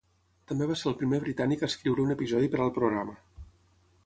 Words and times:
També 0.51 0.67
va 0.71 0.77
ser 0.79 0.87
el 0.91 0.95
primer 1.01 1.19
britànic 1.27 1.67
a 1.67 1.71
escriure 1.73 2.07
un 2.07 2.17
episodi 2.17 2.53
per 2.55 2.63
al 2.65 2.77
programa. 2.79 3.19